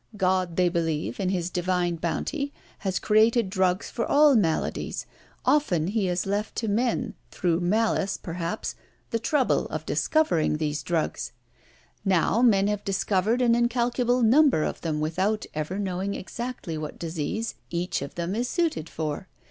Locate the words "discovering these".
9.85-10.81